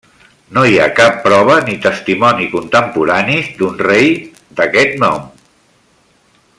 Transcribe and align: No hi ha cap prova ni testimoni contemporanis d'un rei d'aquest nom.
No 0.57 0.61
hi 0.67 0.77
ha 0.77 0.85
cap 0.99 1.19
prova 1.25 1.57
ni 1.67 1.75
testimoni 1.83 2.47
contemporanis 2.55 3.53
d'un 3.61 3.77
rei 3.89 4.11
d'aquest 4.61 4.99
nom. 5.05 5.33